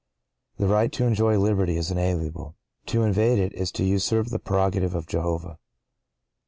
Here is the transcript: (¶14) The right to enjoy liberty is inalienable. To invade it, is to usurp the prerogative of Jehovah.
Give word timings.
(¶14) 0.57 0.67
The 0.67 0.73
right 0.73 0.91
to 0.93 1.05
enjoy 1.05 1.37
liberty 1.37 1.77
is 1.77 1.91
inalienable. 1.91 2.55
To 2.87 3.03
invade 3.03 3.37
it, 3.37 3.53
is 3.53 3.71
to 3.73 3.83
usurp 3.83 4.29
the 4.31 4.39
prerogative 4.39 4.95
of 4.95 5.05
Jehovah. 5.05 5.59